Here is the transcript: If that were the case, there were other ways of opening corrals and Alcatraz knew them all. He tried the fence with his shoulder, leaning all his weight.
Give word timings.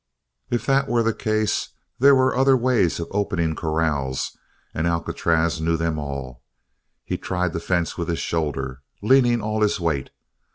If 0.49 0.65
that 0.65 0.87
were 0.87 1.03
the 1.03 1.13
case, 1.13 1.69
there 1.99 2.15
were 2.15 2.35
other 2.35 2.57
ways 2.57 2.99
of 2.99 3.07
opening 3.11 3.53
corrals 3.53 4.35
and 4.73 4.87
Alcatraz 4.87 5.61
knew 5.61 5.77
them 5.77 5.99
all. 5.99 6.41
He 7.05 7.19
tried 7.19 7.53
the 7.53 7.59
fence 7.59 7.99
with 7.99 8.07
his 8.07 8.17
shoulder, 8.17 8.81
leaning 9.03 9.43
all 9.43 9.61
his 9.61 9.79
weight. 9.79 10.09